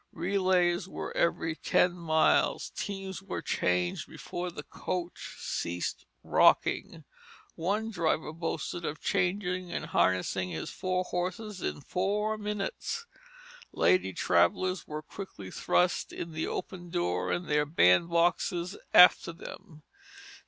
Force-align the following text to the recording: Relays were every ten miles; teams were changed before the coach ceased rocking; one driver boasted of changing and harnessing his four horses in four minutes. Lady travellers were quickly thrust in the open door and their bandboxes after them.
Relays 0.13 0.87
were 0.87 1.15
every 1.15 1.53
ten 1.55 1.93
miles; 1.93 2.71
teams 2.71 3.21
were 3.21 3.39
changed 3.43 4.07
before 4.09 4.49
the 4.49 4.63
coach 4.63 5.35
ceased 5.37 6.07
rocking; 6.23 7.03
one 7.53 7.91
driver 7.91 8.33
boasted 8.33 8.83
of 8.83 8.99
changing 8.99 9.71
and 9.71 9.85
harnessing 9.85 10.49
his 10.49 10.71
four 10.71 11.03
horses 11.03 11.61
in 11.61 11.81
four 11.81 12.35
minutes. 12.35 13.05
Lady 13.71 14.11
travellers 14.11 14.87
were 14.87 15.03
quickly 15.03 15.51
thrust 15.51 16.11
in 16.11 16.31
the 16.31 16.47
open 16.47 16.89
door 16.89 17.31
and 17.31 17.47
their 17.47 17.67
bandboxes 17.67 18.75
after 18.95 19.31
them. 19.31 19.83